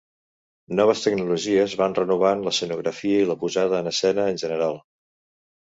Noves 0.79 1.03
tecnologies 1.07 1.75
van 1.83 1.95
renovant 1.99 2.41
l'escenografia 2.49 3.21
i 3.27 3.29
la 3.33 3.37
posada 3.45 3.85
en 3.85 3.95
escena 3.95 4.31
en 4.35 4.45
general. 4.47 4.85